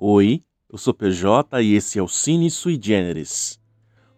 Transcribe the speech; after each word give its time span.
Oi, 0.00 0.44
eu 0.70 0.78
sou 0.78 0.94
PJ 0.94 1.60
e 1.60 1.74
esse 1.74 1.98
é 1.98 2.02
o 2.02 2.06
Cine 2.06 2.52
Sui 2.52 2.78
Generis. 2.80 3.60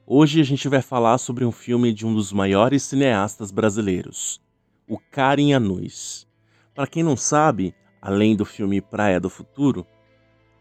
Hoje 0.07 0.39
a 0.39 0.45
gente 0.45 0.69
vai 0.69 0.83
falar 0.83 1.17
sobre 1.17 1.43
um 1.43 1.51
filme 1.51 1.91
de 1.91 2.07
um 2.07 2.15
dos 2.15 2.35
maiores 2.35 2.83
cineastas 2.83 3.51
brasileiros, 3.51 4.43
o 4.87 4.99
Karim 4.99 5.55
Anuis. 5.55 6.29
Para 6.75 6.87
quem 6.87 7.03
não 7.03 7.17
sabe, 7.17 7.75
além 7.99 8.37
do 8.37 8.45
filme 8.45 8.83
Praia 8.83 9.19
do 9.19 9.31
Futuro, 9.31 9.87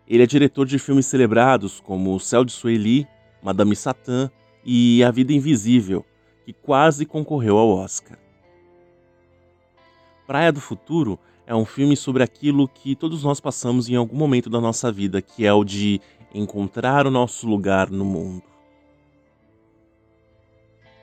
ele 0.08 0.24
é 0.24 0.26
diretor 0.26 0.66
de 0.66 0.80
filmes 0.80 1.08
celebrados 1.08 1.82
como 1.82 2.16
O 2.16 2.20
Céu 2.22 2.46
de 2.46 2.54
Sueli, 2.54 3.06
Madame 3.44 3.76
Satã 3.76 4.32
e 4.64 5.04
A 5.04 5.12
Vida 5.12 5.34
Invisível, 5.34 6.06
que 6.46 6.54
quase 6.54 7.06
concorreu 7.06 7.58
ao 7.58 7.68
Oscar. 7.68 8.18
Praia 10.26 10.54
do 10.54 10.62
Futuro 10.62 11.20
é 11.50 11.56
um 11.56 11.66
filme 11.66 11.98
sobre 11.98 12.22
aquilo 12.22 12.68
que 12.68 12.96
todos 12.96 13.24
nós 13.24 13.40
passamos 13.40 13.90
em 13.90 13.96
algum 13.96 14.16
momento 14.16 14.52
da 14.52 14.62
nossa 14.62 14.92
vida, 14.92 15.20
que 15.20 15.48
é 15.48 15.52
o 15.52 15.64
de 15.64 16.00
encontrar 16.32 17.08
o 17.08 17.10
nosso 17.10 17.48
lugar 17.48 17.90
no 17.90 18.06
mundo. 18.06 18.44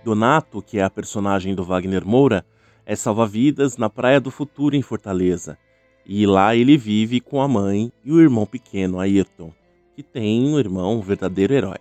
Donato, 0.04 0.62
que 0.62 0.78
é 0.78 0.84
a 0.84 0.88
personagem 0.88 1.52
do 1.52 1.64
Wagner 1.64 2.06
Moura, 2.06 2.46
é 2.86 2.94
salva-vidas 2.94 3.76
na 3.76 3.90
Praia 3.90 4.20
do 4.20 4.30
Futuro 4.30 4.76
em 4.76 4.82
Fortaleza, 4.82 5.58
e 6.06 6.24
lá 6.24 6.54
ele 6.54 6.76
vive 6.78 7.20
com 7.20 7.42
a 7.42 7.48
mãe 7.48 7.90
e 8.04 8.12
o 8.12 8.20
irmão 8.20 8.46
pequeno, 8.46 9.00
Ayrton, 9.00 9.52
que 9.96 10.02
tem 10.04 10.46
um 10.46 10.60
irmão 10.60 10.98
um 10.98 11.00
verdadeiro 11.00 11.54
herói. 11.54 11.80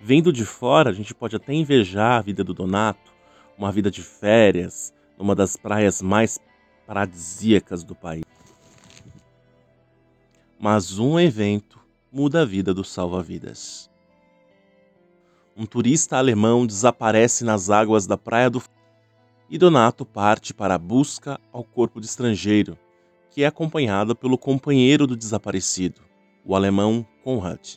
Vendo 0.00 0.32
de 0.32 0.46
fora, 0.46 0.88
a 0.88 0.94
gente 0.94 1.14
pode 1.14 1.36
até 1.36 1.52
invejar 1.52 2.18
a 2.18 2.22
vida 2.22 2.42
do 2.42 2.54
Donato, 2.54 3.12
uma 3.58 3.70
vida 3.70 3.90
de 3.90 4.00
férias, 4.00 4.94
numa 5.18 5.34
das 5.34 5.54
praias 5.54 6.00
mais 6.00 6.40
paradisíacas 6.86 7.84
do 7.84 7.94
país. 7.94 8.24
Mas 10.58 10.98
um 10.98 11.18
evento 11.18 11.80
muda 12.10 12.42
a 12.42 12.44
vida 12.44 12.72
do 12.74 12.84
salva-vidas. 12.84 13.90
Um 15.56 15.66
turista 15.66 16.16
alemão 16.16 16.66
desaparece 16.66 17.44
nas 17.44 17.68
águas 17.68 18.06
da 18.06 18.16
Praia 18.16 18.48
do 18.48 18.62
e 19.50 19.58
Donato 19.58 20.06
parte 20.06 20.54
para 20.54 20.76
a 20.76 20.78
busca 20.78 21.38
ao 21.52 21.62
corpo 21.62 22.00
de 22.00 22.06
estrangeiro, 22.06 22.78
que 23.30 23.42
é 23.42 23.46
acompanhado 23.46 24.16
pelo 24.16 24.38
companheiro 24.38 25.06
do 25.06 25.14
desaparecido, 25.14 26.00
o 26.42 26.56
alemão 26.56 27.06
Konrad. 27.22 27.76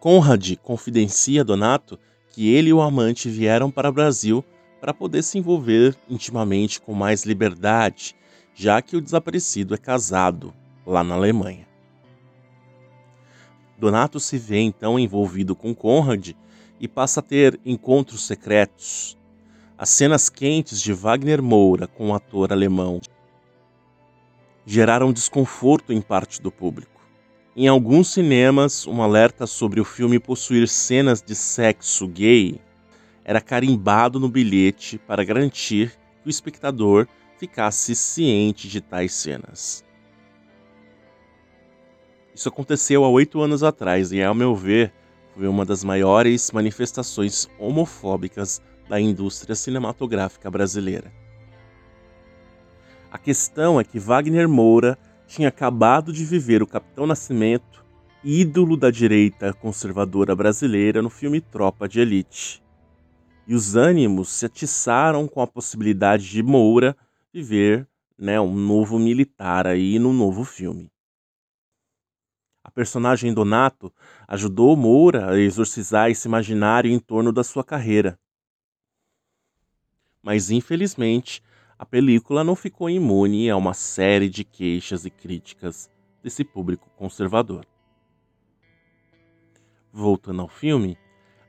Conrad 0.00 0.56
confidencia 0.56 1.42
a 1.42 1.44
Donato 1.44 1.98
que 2.30 2.48
ele 2.48 2.70
e 2.70 2.72
o 2.72 2.80
amante 2.80 3.28
vieram 3.28 3.70
para 3.70 3.90
o 3.90 3.92
Brasil 3.92 4.44
para 4.80 4.94
poder 4.94 5.22
se 5.22 5.38
envolver 5.38 5.96
intimamente 6.08 6.80
com 6.80 6.94
mais 6.94 7.24
liberdade, 7.24 8.16
já 8.54 8.80
que 8.80 8.96
o 8.96 9.00
desaparecido 9.00 9.74
é 9.74 9.78
casado 9.78 10.54
lá 10.86 11.04
na 11.04 11.14
Alemanha. 11.14 11.68
Donato 13.78 14.18
se 14.18 14.38
vê 14.38 14.60
então 14.60 14.98
envolvido 14.98 15.54
com 15.54 15.74
Conrad 15.74 16.32
e 16.78 16.88
passa 16.88 17.20
a 17.20 17.22
ter 17.22 17.60
encontros 17.64 18.26
secretos. 18.26 19.18
As 19.76 19.88
cenas 19.90 20.28
quentes 20.28 20.80
de 20.80 20.92
Wagner 20.92 21.42
Moura 21.42 21.86
com 21.86 22.10
o 22.10 22.14
ator 22.14 22.52
alemão 22.52 23.00
geraram 24.66 25.12
desconforto 25.12 25.92
em 25.92 26.00
parte 26.00 26.40
do 26.42 26.50
público. 26.52 27.00
Em 27.56 27.66
alguns 27.66 28.12
cinemas, 28.12 28.86
um 28.86 29.02
alerta 29.02 29.46
sobre 29.46 29.80
o 29.80 29.84
filme 29.84 30.18
possuir 30.18 30.68
cenas 30.68 31.22
de 31.22 31.34
sexo 31.34 32.06
gay 32.06 32.60
era 33.30 33.40
carimbado 33.40 34.18
no 34.18 34.28
bilhete 34.28 34.98
para 34.98 35.22
garantir 35.22 35.96
que 36.20 36.26
o 36.26 36.28
espectador 36.28 37.06
ficasse 37.38 37.94
ciente 37.94 38.66
de 38.66 38.80
tais 38.80 39.14
cenas. 39.14 39.84
Isso 42.34 42.48
aconteceu 42.48 43.04
há 43.04 43.08
oito 43.08 43.40
anos 43.40 43.62
atrás 43.62 44.10
e, 44.10 44.20
ao 44.20 44.34
meu 44.34 44.52
ver, 44.56 44.92
foi 45.32 45.46
uma 45.46 45.64
das 45.64 45.84
maiores 45.84 46.50
manifestações 46.50 47.48
homofóbicas 47.56 48.60
da 48.88 49.00
indústria 49.00 49.54
cinematográfica 49.54 50.50
brasileira. 50.50 51.12
A 53.12 53.16
questão 53.16 53.78
é 53.78 53.84
que 53.84 54.00
Wagner 54.00 54.48
Moura 54.48 54.98
tinha 55.28 55.50
acabado 55.50 56.12
de 56.12 56.24
viver 56.24 56.64
o 56.64 56.66
Capitão 56.66 57.06
Nascimento, 57.06 57.84
ídolo 58.24 58.76
da 58.76 58.90
direita 58.90 59.52
conservadora 59.52 60.34
brasileira 60.34 61.00
no 61.00 61.08
filme 61.08 61.40
Tropa 61.40 61.88
de 61.88 62.00
Elite. 62.00 62.60
E 63.46 63.54
os 63.54 63.74
ânimos 63.74 64.28
se 64.30 64.46
atiçaram 64.46 65.26
com 65.26 65.40
a 65.40 65.46
possibilidade 65.46 66.28
de 66.28 66.42
Moura 66.42 66.96
viver 67.32 67.88
né, 68.16 68.40
um 68.40 68.54
novo 68.54 68.98
militar 68.98 69.66
aí 69.66 69.98
no 69.98 70.12
novo 70.12 70.44
filme. 70.44 70.90
A 72.62 72.70
personagem 72.70 73.32
Donato 73.32 73.92
ajudou 74.28 74.76
Moura 74.76 75.30
a 75.30 75.38
exorcizar 75.38 76.10
esse 76.10 76.28
imaginário 76.28 76.90
em 76.90 76.98
torno 76.98 77.32
da 77.32 77.42
sua 77.42 77.64
carreira. 77.64 78.18
Mas 80.22 80.50
infelizmente, 80.50 81.42
a 81.78 81.86
película 81.86 82.44
não 82.44 82.54
ficou 82.54 82.90
imune 82.90 83.48
a 83.48 83.56
uma 83.56 83.72
série 83.72 84.28
de 84.28 84.44
queixas 84.44 85.06
e 85.06 85.10
críticas 85.10 85.90
desse 86.22 86.44
público 86.44 86.90
conservador. 86.90 87.66
Voltando 89.90 90.42
ao 90.42 90.48
filme, 90.48 90.98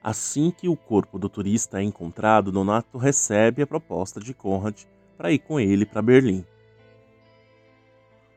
assim 0.03 0.51
que 0.51 0.67
o 0.67 0.75
corpo 0.75 1.19
do 1.19 1.29
turista 1.29 1.79
é 1.79 1.83
encontrado, 1.83 2.51
Donato 2.51 2.97
recebe 2.97 3.61
a 3.61 3.67
proposta 3.67 4.19
de 4.19 4.33
Conrad 4.33 4.83
para 5.17 5.31
ir 5.31 5.39
com 5.39 5.59
ele 5.59 5.85
para 5.85 6.01
Berlim. 6.01 6.45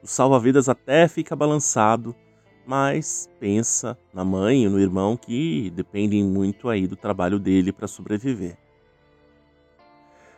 O 0.02 0.06
salva-vidas 0.06 0.68
até 0.68 1.08
fica 1.08 1.34
balançado, 1.34 2.14
mas 2.66 3.30
pensa 3.40 3.98
na 4.12 4.22
mãe 4.22 4.64
e 4.64 4.68
no 4.68 4.78
irmão 4.78 5.16
que 5.16 5.70
dependem 5.70 6.22
muito 6.22 6.68
aí 6.68 6.86
do 6.86 6.94
trabalho 6.94 7.38
dele 7.38 7.72
para 7.72 7.88
sobreviver. 7.88 8.58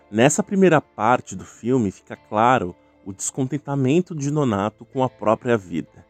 Nessa 0.08 0.41
primeira 0.41 0.81
parte 0.81 1.34
do 1.34 1.44
filme 1.44 1.91
fica 1.91 2.14
claro 2.14 2.76
o 3.04 3.12
descontentamento 3.12 4.14
de 4.14 4.31
Nonato 4.31 4.84
com 4.84 5.03
a 5.03 5.08
própria 5.08 5.58
vida. 5.58 6.06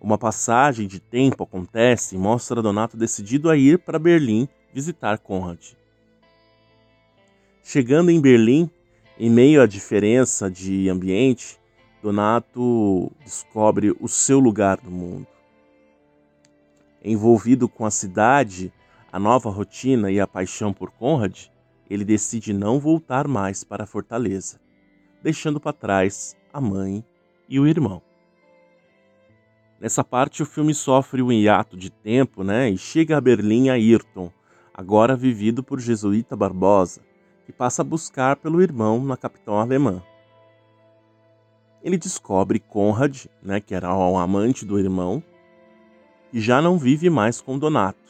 Uma 0.00 0.18
passagem 0.18 0.86
de 0.86 1.00
tempo 1.00 1.42
acontece 1.42 2.14
e 2.14 2.18
mostra 2.18 2.62
Donato 2.62 2.96
decidido 2.96 3.50
a 3.50 3.56
ir 3.56 3.78
para 3.78 3.98
Berlim 3.98 4.48
visitar 4.72 5.18
Conrad. 5.18 5.72
Chegando 7.62 8.10
em 8.10 8.20
Berlim, 8.20 8.70
em 9.18 9.30
meio 9.30 9.62
à 9.62 9.66
diferença 9.66 10.50
de 10.50 10.88
ambiente, 10.88 11.58
Donato 12.02 13.10
descobre 13.24 13.96
o 13.98 14.06
seu 14.06 14.38
lugar 14.38 14.78
no 14.84 14.90
mundo. 14.90 15.26
Envolvido 17.02 17.68
com 17.68 17.86
a 17.86 17.90
cidade, 17.90 18.72
a 19.10 19.18
nova 19.18 19.50
rotina 19.50 20.10
e 20.10 20.20
a 20.20 20.26
paixão 20.26 20.72
por 20.72 20.90
Conrad, 20.90 21.46
ele 21.88 22.04
decide 22.04 22.52
não 22.52 22.78
voltar 22.78 23.26
mais 23.26 23.64
para 23.64 23.84
a 23.84 23.86
fortaleza, 23.86 24.60
deixando 25.22 25.58
para 25.58 25.72
trás 25.72 26.36
a 26.52 26.60
mãe 26.60 27.04
e 27.48 27.58
o 27.58 27.66
irmão. 27.66 28.02
Nessa 29.80 30.02
parte, 30.02 30.42
o 30.42 30.46
filme 30.46 30.74
sofre 30.74 31.22
um 31.22 31.30
hiato 31.30 31.76
de 31.76 31.90
tempo 31.90 32.42
né, 32.42 32.70
e 32.70 32.78
chega 32.78 33.16
a 33.16 33.20
Berlim 33.20 33.68
Ayrton, 33.68 34.30
agora 34.72 35.14
vivido 35.14 35.62
por 35.62 35.80
Jesuíta 35.80 36.34
Barbosa, 36.34 37.02
que 37.44 37.52
passa 37.52 37.82
a 37.82 37.84
buscar 37.84 38.36
pelo 38.36 38.62
irmão 38.62 39.04
na 39.04 39.16
capital 39.16 39.58
alemã. 39.58 40.02
Ele 41.82 41.98
descobre 41.98 42.58
Conrad, 42.58 43.26
né, 43.42 43.60
que 43.60 43.74
era 43.74 43.94
o 43.94 44.16
amante 44.16 44.64
do 44.64 44.78
irmão, 44.78 45.22
e 46.32 46.40
já 46.40 46.60
não 46.60 46.78
vive 46.78 47.08
mais 47.08 47.40
com 47.40 47.58
Donato 47.58 48.06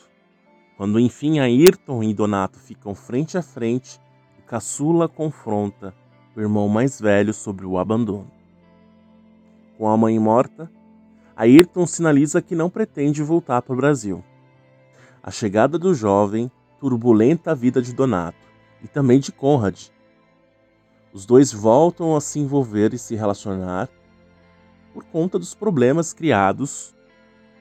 quando 0.76 1.00
enfim 1.00 1.38
Ayrton 1.38 2.02
e 2.02 2.12
Donato 2.12 2.58
ficam 2.58 2.94
frente 2.94 3.38
a 3.38 3.42
frente, 3.42 3.98
o 4.38 4.42
caçula 4.42 5.08
confronta 5.08 5.94
o 6.36 6.40
irmão 6.40 6.68
mais 6.68 7.00
velho 7.00 7.32
sobre 7.32 7.64
o 7.64 7.78
abandono. 7.78 8.30
Com 9.78 9.88
a 9.88 9.96
mãe 9.96 10.18
morta, 10.18 10.70
Ayrton 11.36 11.86
sinaliza 11.86 12.40
que 12.40 12.54
não 12.54 12.70
pretende 12.70 13.22
voltar 13.22 13.60
para 13.60 13.74
o 13.74 13.76
Brasil. 13.76 14.24
A 15.22 15.30
chegada 15.30 15.78
do 15.78 15.92
jovem 15.92 16.50
turbulenta 16.80 17.50
a 17.50 17.54
vida 17.54 17.82
de 17.82 17.92
Donato 17.92 18.38
e 18.82 18.88
também 18.88 19.20
de 19.20 19.30
Conrad. 19.30 19.88
Os 21.12 21.26
dois 21.26 21.52
voltam 21.52 22.16
a 22.16 22.22
se 22.22 22.38
envolver 22.38 22.94
e 22.94 22.98
se 22.98 23.14
relacionar 23.14 23.90
por 24.94 25.04
conta 25.04 25.38
dos 25.38 25.54
problemas 25.54 26.14
criados 26.14 26.94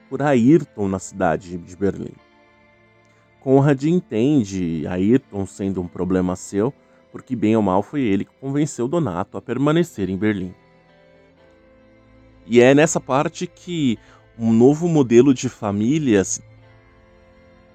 por 0.08 0.22
Ayrton 0.22 0.88
na 0.88 0.98
cidade 0.98 1.58
de 1.58 1.76
Berlim. 1.76 2.14
Conrad 3.40 3.84
entende 3.84 4.86
Ayrton 4.86 5.44
sendo 5.44 5.82
um 5.82 5.86
problema 5.86 6.34
seu, 6.34 6.72
porque 7.12 7.36
bem 7.36 7.54
ou 7.56 7.62
mal 7.62 7.82
foi 7.82 8.00
ele 8.00 8.24
que 8.24 8.34
convenceu 8.40 8.88
Donato 8.88 9.36
a 9.36 9.42
permanecer 9.42 10.08
em 10.08 10.16
Berlim. 10.16 10.54
E 12.46 12.60
é 12.60 12.74
nessa 12.74 13.00
parte 13.00 13.46
que 13.46 13.98
um 14.38 14.52
novo 14.52 14.88
modelo 14.88 15.34
de 15.34 15.48
família 15.48 16.22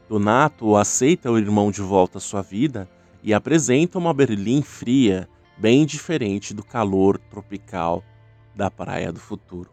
Donato 0.08 0.76
aceita 0.76 1.32
o 1.32 1.38
irmão 1.38 1.72
de 1.72 1.82
volta 1.82 2.18
à 2.18 2.22
sua 2.22 2.42
vida 2.42 2.90
e 3.24 3.34
apresenta 3.34 3.98
uma 3.98 4.14
Berlim 4.14 4.62
fria, 4.62 5.28
bem 5.58 5.86
diferente 5.86 6.54
do 6.54 6.64
calor 6.64 7.18
tropical 7.18 8.04
da 8.56 8.72
Praia 8.72 9.12
do 9.12 9.20
Futuro. 9.20 9.70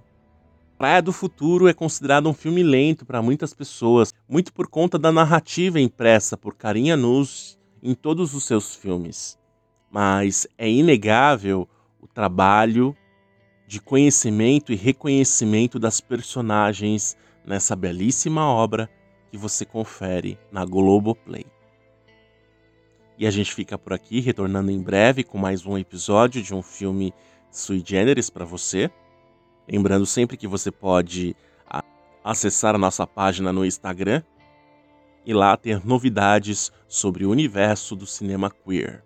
Praia 0.76 1.02
do 1.02 1.12
Futuro 1.12 1.66
é 1.66 1.74
considerado 1.74 2.28
um 2.28 2.34
filme 2.34 2.62
lento 2.62 3.04
para 3.04 3.22
muitas 3.22 3.52
pessoas, 3.52 4.12
muito 4.28 4.52
por 4.52 4.68
conta 4.68 4.98
da 4.98 5.10
narrativa 5.10 5.80
impressa 5.80 6.36
por 6.36 6.54
Carinha 6.54 6.96
Nuz 6.96 7.58
em 7.82 7.94
todos 7.94 8.34
os 8.34 8.44
seus 8.44 8.76
filmes. 8.76 9.36
Mas 9.90 10.46
é 10.56 10.70
inegável 10.70 11.68
o 12.00 12.06
trabalho 12.06 12.96
de 13.68 13.82
conhecimento 13.82 14.72
e 14.72 14.76
reconhecimento 14.76 15.78
das 15.78 16.00
personagens 16.00 17.14
nessa 17.44 17.76
belíssima 17.76 18.42
obra 18.46 18.88
que 19.30 19.36
você 19.36 19.62
confere 19.66 20.38
na 20.50 20.64
Globoplay. 20.64 21.44
E 23.18 23.26
a 23.26 23.30
gente 23.30 23.54
fica 23.54 23.76
por 23.76 23.92
aqui, 23.92 24.20
retornando 24.20 24.70
em 24.70 24.80
breve 24.80 25.22
com 25.22 25.36
mais 25.36 25.66
um 25.66 25.76
episódio 25.76 26.42
de 26.42 26.54
um 26.54 26.62
filme 26.62 27.12
sui 27.50 27.82
generis 27.84 28.30
para 28.30 28.46
você. 28.46 28.90
Lembrando 29.70 30.06
sempre 30.06 30.38
que 30.38 30.48
você 30.48 30.70
pode 30.70 31.36
acessar 32.24 32.74
a 32.74 32.78
nossa 32.78 33.06
página 33.06 33.52
no 33.52 33.66
Instagram 33.66 34.22
e 35.26 35.34
lá 35.34 35.54
ter 35.58 35.84
novidades 35.84 36.72
sobre 36.86 37.26
o 37.26 37.30
universo 37.30 37.94
do 37.94 38.06
cinema 38.06 38.50
queer. 38.50 39.04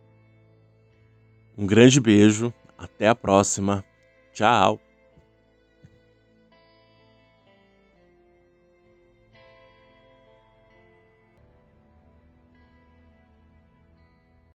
Um 1.58 1.66
grande 1.66 2.00
beijo, 2.00 2.54
até 2.78 3.08
a 3.08 3.14
próxima, 3.14 3.84
tchau! 4.34 4.79